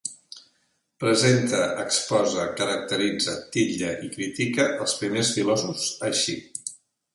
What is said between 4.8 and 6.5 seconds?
els primers filòsofs així: